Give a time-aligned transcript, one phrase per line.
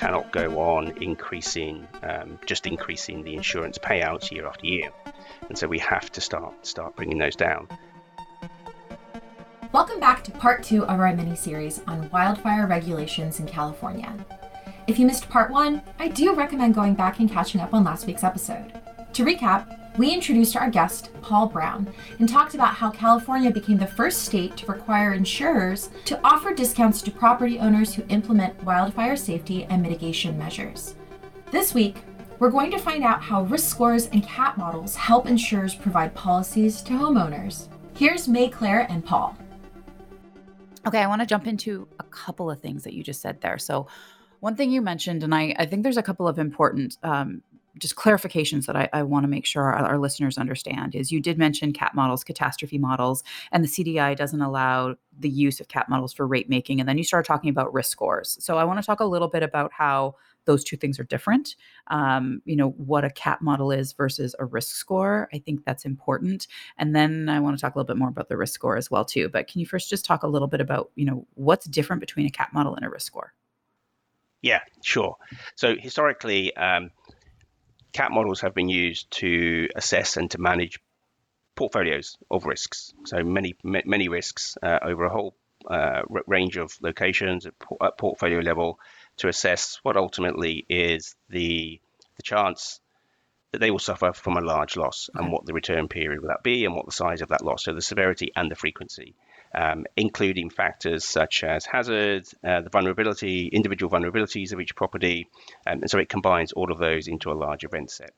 [0.00, 4.88] cannot go on increasing, um, just increasing the insurance payouts year after year,
[5.50, 7.68] and so we have to start start bringing those down.
[9.72, 14.10] Welcome back to part two of our mini series on wildfire regulations in California.
[14.86, 18.06] If you missed part one, I do recommend going back and catching up on last
[18.06, 18.72] week's episode.
[19.12, 21.86] To recap, we introduced our guest, Paul Brown,
[22.18, 27.02] and talked about how California became the first state to require insurers to offer discounts
[27.02, 30.94] to property owners who implement wildfire safety and mitigation measures.
[31.50, 31.98] This week,
[32.38, 36.80] we're going to find out how risk scores and CAT models help insurers provide policies
[36.80, 37.68] to homeowners.
[37.94, 39.36] Here's Maiclaire and Paul.
[40.86, 43.58] Okay, I want to jump into a couple of things that you just said there.
[43.58, 43.86] So,
[44.38, 47.42] one thing you mentioned, and I, I think there's a couple of important um,
[47.78, 51.20] just clarifications that I, I want to make sure our, our, listeners understand is you
[51.20, 55.88] did mention cat models, catastrophe models, and the CDI doesn't allow the use of cat
[55.88, 56.80] models for rate making.
[56.80, 58.36] And then you started talking about risk scores.
[58.40, 61.56] So I want to talk a little bit about how those two things are different.
[61.88, 65.28] Um, you know, what a cat model is versus a risk score.
[65.32, 66.46] I think that's important.
[66.78, 68.90] And then I want to talk a little bit more about the risk score as
[68.90, 69.28] well too.
[69.28, 72.26] But can you first just talk a little bit about, you know, what's different between
[72.26, 73.34] a cat model and a risk score?
[74.42, 75.16] Yeah, sure.
[75.54, 76.90] So historically, um,
[77.92, 80.80] cat models have been used to assess and to manage
[81.54, 82.92] portfolios of risks.
[83.04, 85.34] So many many risks uh, over a whole
[85.68, 88.78] uh, range of locations at, at, portfolio level
[89.18, 91.80] to assess what ultimately is the
[92.16, 92.80] the chance
[93.52, 96.42] that they will suffer from a large loss and what the return period will that
[96.42, 97.64] be and what the size of that loss.
[97.64, 99.14] So the severity and the frequency
[99.54, 105.28] um, including factors such as hazard, uh, the vulnerability, individual vulnerabilities of each property.
[105.66, 108.12] Um, and so it combines all of those into a large event set.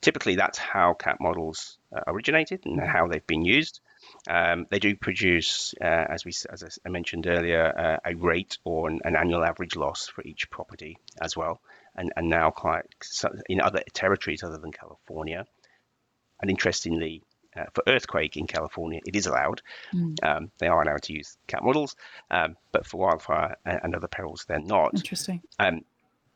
[0.00, 3.80] Typically, that's how CAT models uh, originated and how they've been used.
[4.28, 8.88] Um, they do produce, uh, as we as I mentioned earlier, uh, a rate or
[8.88, 11.60] an, an, annual average loss for each property as well,
[11.94, 12.86] and and now quite
[13.48, 15.44] in other territories other than California.
[16.40, 17.22] And interestingly,
[17.60, 19.62] uh, for earthquake in California, it is allowed.
[19.94, 20.16] Mm.
[20.22, 21.96] Um, they are allowed to use cat models,
[22.30, 24.94] um, but for wildfire and, other perils, they're not.
[24.94, 25.42] Interesting.
[25.58, 25.84] Um,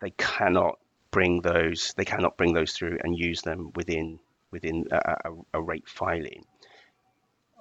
[0.00, 0.78] they cannot
[1.10, 1.94] bring those.
[1.96, 4.18] They cannot bring those through and use them within
[4.50, 6.44] within a, a, a rate filing.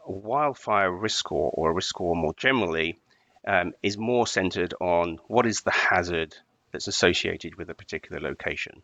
[0.05, 2.99] A wildfire risk score or a risk score more generally
[3.47, 6.35] um, is more centered on what is the hazard
[6.71, 8.81] that's associated with a particular location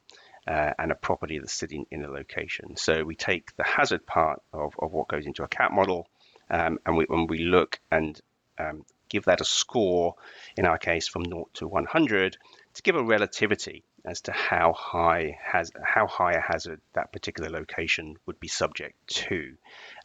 [0.50, 2.76] uh, and a property that's sitting in a location.
[2.76, 6.08] So we take the hazard part of, of what goes into a CAT model,
[6.50, 8.20] um, and we, when we look and
[8.58, 10.16] um, give that a score,
[10.58, 12.38] in our case from 0 to 100,
[12.74, 17.50] to give a relativity as to how high has how high a hazard that particular
[17.50, 19.56] location would be subject to,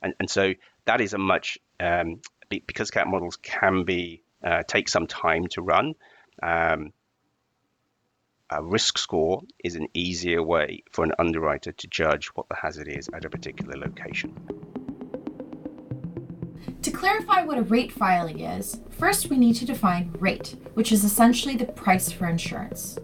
[0.02, 0.52] and and so
[0.84, 2.20] that is a much um,
[2.66, 5.94] because CAT models can be uh, take some time to run.
[6.42, 6.92] Um,
[8.50, 12.88] a risk score is an easier way for an underwriter to judge what the hazard
[12.88, 14.34] is at a particular location.
[16.82, 21.04] To clarify what a rate filing is, first we need to define rate, which is
[21.04, 22.98] essentially the price for insurance.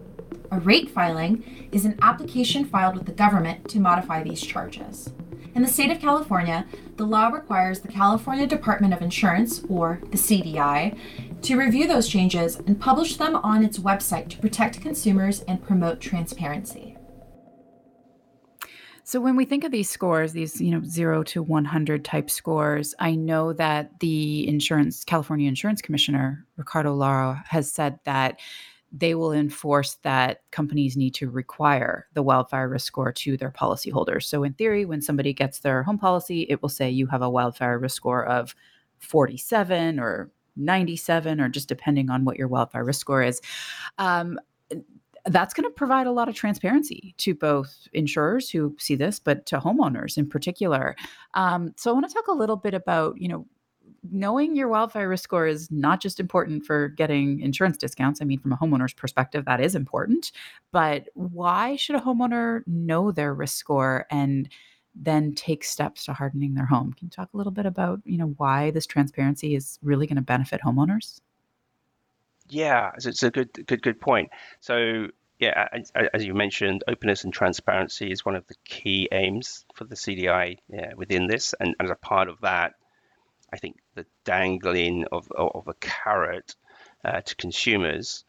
[0.51, 5.11] A rate filing is an application filed with the government to modify these charges.
[5.55, 10.19] In the state of California, the law requires the California Department of Insurance, or the
[10.19, 10.97] CDI,
[11.43, 16.01] to review those changes and publish them on its website to protect consumers and promote
[16.01, 16.97] transparency.
[19.05, 22.95] So when we think of these scores, these you know 0 to 100 type scores,
[23.01, 28.39] I know that the insurance California Insurance Commissioner Ricardo Lara has said that
[28.93, 34.25] they will enforce that companies need to require the wildfire risk score to their policyholders.
[34.25, 37.31] So, in theory, when somebody gets their home policy, it will say you have a
[37.31, 38.55] wildfire risk score of
[38.99, 43.41] 47 or 97, or just depending on what your wildfire risk score is.
[43.99, 44.39] Um,
[45.27, 49.45] that's going to provide a lot of transparency to both insurers who see this, but
[49.47, 50.97] to homeowners in particular.
[51.35, 53.47] Um, so, I want to talk a little bit about, you know,
[54.11, 58.21] knowing your wildfire risk score is not just important for getting insurance discounts.
[58.21, 60.33] I mean, from a homeowner's perspective, that is important.
[60.73, 64.49] But why should a homeowner know their risk score and
[64.95, 66.93] then take steps to hardening their home?
[66.93, 70.17] Can you talk a little bit about, you know, why this transparency is really going
[70.17, 71.21] to benefit homeowners?
[72.49, 74.31] Yeah, it's a good, good, good point.
[74.61, 75.07] So,
[75.39, 75.69] yeah,
[76.13, 80.59] as, you mentioned, openness and transparency is one of the key aims for the CDI
[80.69, 82.75] yeah, within this, and, and as a part of that,
[83.53, 86.57] I think the dangling of, of a carrot
[87.05, 88.25] uh, to consumers,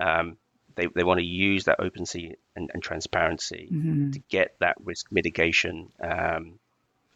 [0.00, 0.36] um,
[0.78, 4.12] they, they want to use that openness and, and transparency mm-hmm.
[4.12, 6.58] to get that risk mitigation um,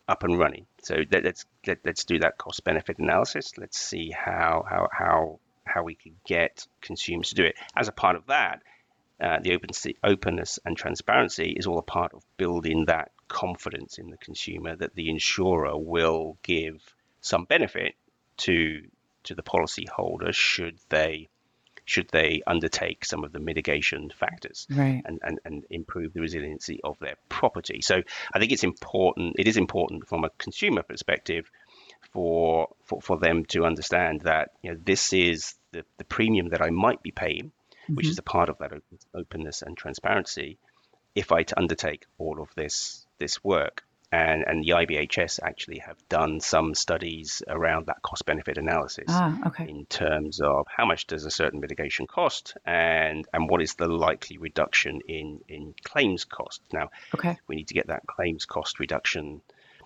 [0.08, 0.66] up and running.
[0.82, 3.52] So let, us let, us let us do that cost benefit analysis.
[3.56, 7.54] Let's see how how how how we can get consumers to do it.
[7.76, 8.62] As a part of that,
[9.20, 9.70] uh, the open,
[10.02, 14.94] openness and transparency is all a part of building that confidence in the consumer that
[14.96, 16.82] the insurer will give
[17.20, 17.94] some benefit
[18.38, 18.82] to
[19.22, 21.28] to the policyholder should they
[21.84, 25.02] should they undertake some of the mitigation factors right.
[25.04, 27.80] and, and, and improve the resiliency of their property.
[27.82, 28.02] So
[28.32, 31.50] I think it's important, it is important from a consumer perspective
[32.12, 36.62] for for, for them to understand that you know this is the, the premium that
[36.62, 37.94] I might be paying, mm-hmm.
[37.94, 38.72] which is a part of that
[39.14, 40.58] openness and transparency,
[41.14, 45.96] if I to undertake all of this this work and and the IBHS actually have
[46.08, 49.66] done some studies around that cost benefit analysis ah, okay.
[49.66, 53.88] in terms of how much does a certain mitigation cost and and what is the
[53.88, 56.60] likely reduction in in claims cost.
[56.72, 57.38] Now, okay.
[57.46, 59.40] we need to get that claims cost reduction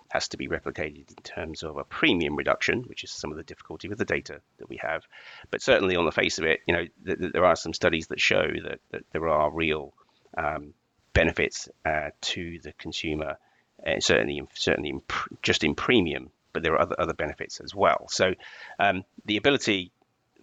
[0.09, 3.43] has to be replicated in terms of a premium reduction, which is some of the
[3.43, 5.03] difficulty with the data that we have.
[5.51, 8.07] But certainly, on the face of it, you know, th- th- there are some studies
[8.07, 9.93] that show that, that there are real
[10.37, 10.73] um,
[11.13, 13.37] benefits uh, to the consumer
[13.85, 17.73] uh, certainly certainly in pr- just in premium, but there are other other benefits as
[17.73, 18.07] well.
[18.09, 18.33] So
[18.79, 19.91] um, the ability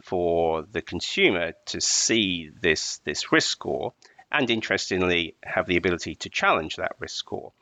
[0.03, 3.93] for the consumer to see this this risk score
[4.35, 7.53] and interestingly have the ability to challenge that risk score,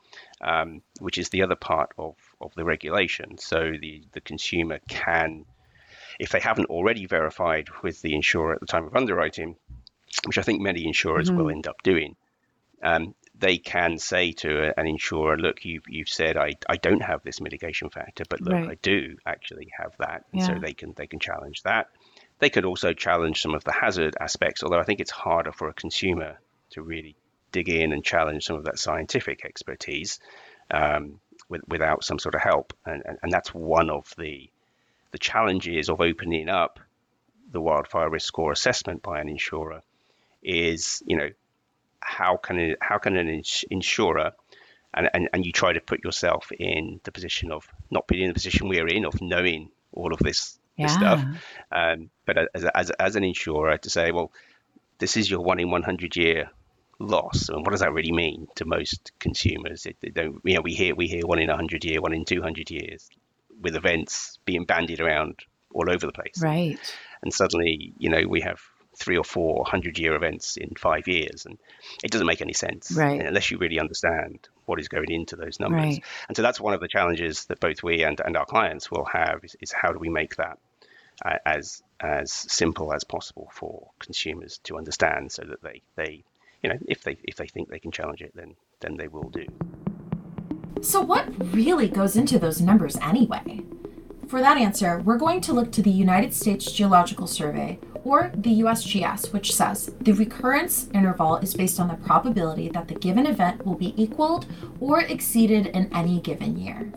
[0.41, 3.37] um, which is the other part of, of the regulation.
[3.37, 5.45] So the, the consumer can,
[6.19, 9.55] if they haven't already verified with the insurer at the time of underwriting,
[10.25, 11.37] which I think many insurers mm-hmm.
[11.37, 12.15] will end up doing,
[12.81, 17.23] um, they can say to an insurer, look, you've, you've said I, I don't have
[17.23, 18.69] this mitigation factor, but look, right.
[18.69, 20.23] I do actually have that.
[20.31, 20.47] Yeah.
[20.47, 21.89] so they can they can challenge that.
[22.39, 25.67] They could also challenge some of the hazard aspects, although I think it's harder for
[25.67, 26.39] a consumer
[26.71, 27.17] to really
[27.51, 30.21] dig in and challenge some of that scientific expertise
[30.71, 31.19] um,
[31.49, 32.73] with, without some sort of help.
[32.85, 34.49] And, and, and that's one of the
[35.11, 36.79] the challenges of opening up
[37.51, 39.81] the wildfire risk score assessment by an insurer
[40.41, 41.29] is, you know,
[42.05, 44.31] how can it, how can an ins- insurer
[44.93, 48.27] and, and, and you try to put yourself in the position of not being in
[48.29, 50.87] the position we're in of knowing all of this, yeah.
[50.87, 51.25] this stuff.
[51.71, 54.31] Um, but as, as, as an insurer to say well
[54.99, 56.49] this is your one in 100 year
[56.99, 57.49] loss.
[57.49, 59.85] And what does that really mean to most consumers?
[59.85, 62.25] It, they don't you know we hear we hear one in 100 year one in
[62.25, 63.09] 200 years
[63.61, 65.39] with events being bandied around
[65.73, 66.41] all over the place.
[66.41, 66.77] Right.
[67.21, 68.61] And suddenly you know we have
[68.95, 71.57] three or four hundred year events in five years, and
[72.03, 73.21] it doesn't make any sense right.
[73.21, 75.81] unless you really understand what is going into those numbers.
[75.81, 76.03] Right.
[76.27, 79.05] And so that's one of the challenges that both we and, and our clients will
[79.05, 80.57] have is, is how do we make that
[81.25, 86.23] uh, as as simple as possible for consumers to understand, so that they they
[86.61, 89.29] you know if they if they think they can challenge it, then then they will
[89.29, 89.45] do.
[90.81, 93.61] So what really goes into those numbers anyway?
[94.33, 98.61] For that answer, we're going to look to the United States Geological Survey, or the
[98.61, 103.63] USGS, which says the recurrence interval is based on the probability that the given event
[103.63, 104.47] will be equaled
[104.79, 106.91] or exceeded in any given year.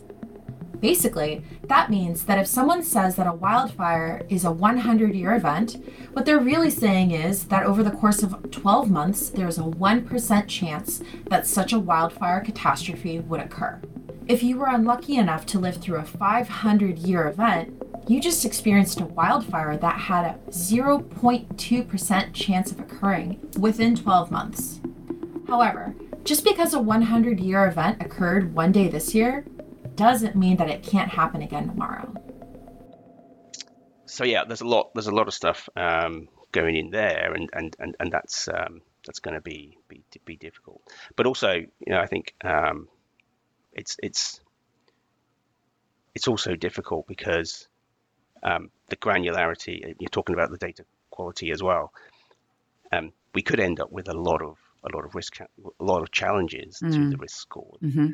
[0.80, 5.76] Basically, that means that if someone says that a wildfire is a 100 year event,
[6.14, 10.48] what they're really saying is that over the course of 12 months, there's a 1%
[10.48, 13.78] chance that such a wildfire catastrophe would occur.
[14.28, 19.00] If you were unlucky enough to live through a 500 year event, you just experienced
[19.00, 24.80] a wildfire that had a 0.2% chance of occurring within 12 months.
[25.46, 29.44] However, just because a 100 year event occurred one day this year
[29.94, 32.12] doesn't mean that it can't happen again tomorrow.
[34.06, 37.48] So yeah, there's a lot there's a lot of stuff um, going in there, and
[37.52, 40.82] and and, and that's um, that's going to be, be be difficult.
[41.14, 42.88] But also, you know, I think um,
[43.76, 44.40] it's it's
[46.14, 47.68] it's also difficult because
[48.42, 49.94] um, the granularity.
[49.98, 51.92] You're talking about the data quality as well.
[52.92, 56.02] Um, we could end up with a lot of a lot of risk, a lot
[56.02, 56.92] of challenges mm.
[56.92, 58.08] to the risk score, mm-hmm.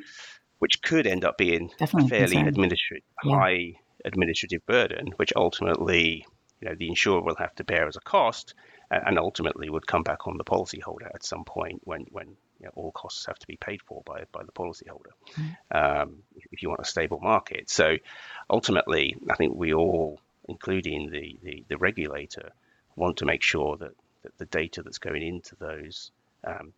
[0.59, 3.37] which could end up being Definitely a fairly administrative, yeah.
[3.37, 3.73] high
[4.05, 6.27] administrative burden, which ultimately,
[6.61, 8.55] you know, the insurer will have to bear as a cost,
[8.93, 12.29] and ultimately would come back on the policyholder at some point when when
[12.61, 15.57] you know, all costs have to be paid for by by the policyholder mm.
[16.03, 17.71] um, if you want a stable market.
[17.71, 17.97] So
[18.51, 22.53] ultimately, I think we all, including the, the, the regulator,
[22.95, 26.11] want to make sure that, that the data that's going into those
[26.45, 26.73] um,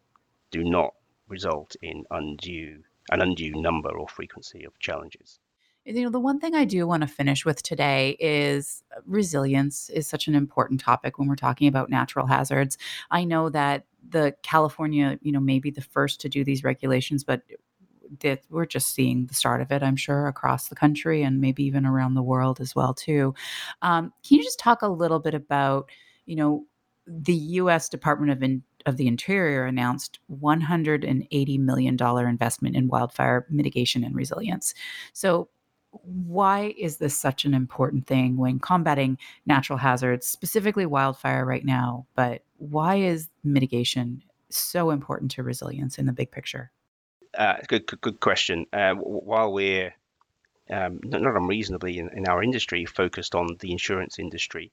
[0.51, 0.95] do not
[1.29, 5.39] result in undue an undue number or frequency of challenges.
[5.87, 9.91] You know, the one thing I do want to finish with today is uh, resilience
[9.91, 12.79] is such an important topic when we're talking about natural hazards.
[13.11, 17.23] I know that the California, you know, may be the first to do these regulations,
[17.23, 17.43] but
[18.21, 21.65] that we're just seeing the start of it, I'm sure, across the country and maybe
[21.65, 23.35] even around the world as well too.
[23.83, 25.91] Um, can you just talk a little bit about,
[26.25, 26.65] you know,
[27.07, 27.89] the U.S.
[27.91, 34.75] Department of In- of the Interior announced $180 million investment in wildfire mitigation and resilience.
[35.15, 35.49] So,
[36.03, 42.07] why is this such an important thing when combating natural hazards, specifically wildfire right now?
[42.15, 46.71] But why is mitigation so important to resilience in the big picture?
[47.37, 48.67] Uh, good, good, good question.
[48.73, 49.93] Uh, while we're
[50.71, 54.71] um, not, unreasonably in, in, our industry focused on the insurance industry,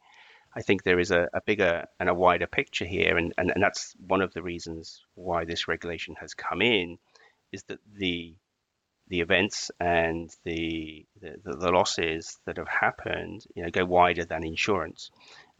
[0.55, 3.63] I think there is a, a bigger and a wider picture here, and, and, and
[3.63, 6.97] that's one of the reasons why this regulation has come in,
[7.51, 8.35] is that the
[9.11, 14.45] the events and the, the, the losses that have happened, you know, go wider than
[14.45, 15.11] insurance.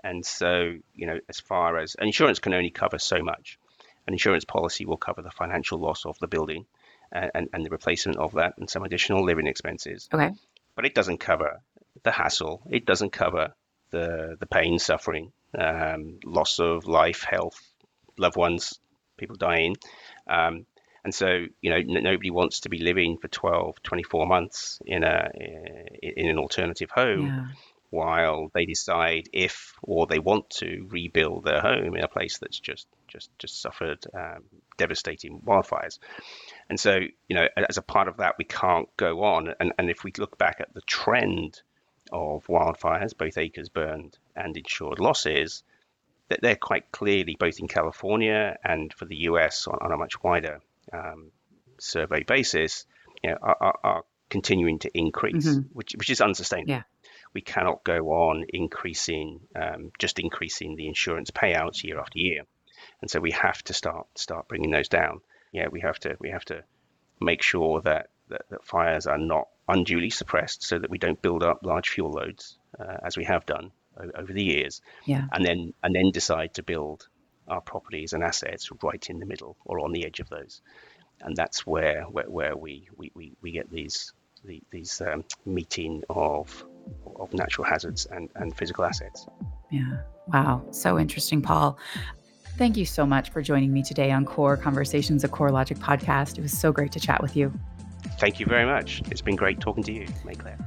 [0.02, 3.60] And so, you know, as far as insurance can only cover so much,
[4.08, 6.66] an insurance policy will cover the financial loss of the building
[7.12, 10.08] and, and, the replacement of that and some additional living expenses.
[10.14, 10.32] Okay.
[10.76, 11.60] But it doesn't cover
[12.04, 12.62] the hassle.
[12.70, 13.54] It doesn't cover
[13.90, 17.62] the the pain, suffering, um, loss of life, health,
[18.18, 18.80] loved ones,
[19.18, 19.76] people dying.
[20.26, 20.66] Um,
[21.04, 25.04] and so, you know, n- nobody wants to be living for 12, 24 months in
[25.04, 25.30] a
[26.02, 27.46] in an alternative home yeah.
[27.90, 32.60] while they decide if or they want to rebuild their home in a place that's
[32.60, 34.44] just just just suffered um,
[34.78, 35.98] devastating wildfires.
[36.70, 39.54] And so, you know, as a part of that, we can't go on.
[39.60, 41.62] And, and if we look back at the trend
[42.12, 45.64] of wildfires, both acres burned and insured losses,
[46.30, 50.22] that they're quite clearly both in California and for the US on, on a much
[50.24, 51.32] wider um,
[51.80, 52.86] survey basis,
[53.24, 55.68] you know, are, are, are continuing to increase, mm-hmm.
[55.74, 56.72] which which is unsustainable.
[56.72, 56.84] Yeah.
[57.34, 62.44] We cannot go on increasing, um, just increasing the insurance payouts year after year,
[63.02, 65.22] and so we have to start start bringing those down.
[65.52, 66.64] Yeah, we have to we have to
[67.22, 71.44] make sure that that, that fires are not unduly suppressed so that we don't build
[71.44, 73.72] up large fuel loads uh, as we have done
[74.16, 75.26] over the years yeah.
[75.32, 77.08] and then and then decide to build
[77.52, 80.62] our properties and assets right in the middle or on the edge of those
[81.22, 86.04] and that's where where, where we, we, we, we get these the, these um, meeting
[86.10, 86.66] of
[87.18, 89.28] of natural hazards and, and physical assets
[89.70, 91.78] yeah wow so interesting paul
[92.58, 96.38] Thank you so much for joining me today on Core Conversations, a CoreLogic podcast.
[96.38, 97.52] It was so great to chat with you.
[98.20, 99.02] Thank you very much.
[99.10, 100.60] It's been great talking to you, Maiclaire.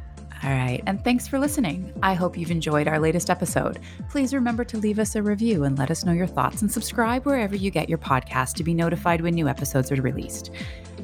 [0.44, 1.90] All right, and thanks for listening.
[2.02, 3.78] I hope you've enjoyed our latest episode.
[4.10, 7.24] Please remember to leave us a review and let us know your thoughts and subscribe
[7.24, 10.50] wherever you get your podcast to be notified when new episodes are released.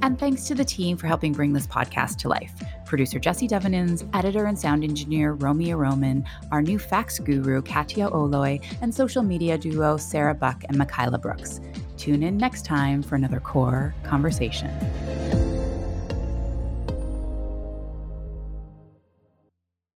[0.02, 2.52] And thanks to the team for helping bring this podcast to life.
[2.84, 8.60] Producer Jesse Devenins, editor and sound engineer Romeo Roman, our new fax guru Katia Oloy,
[8.82, 11.62] and social media duo Sarah Buck and Michaela Brooks.
[11.96, 14.70] Tune in next time for another core conversation.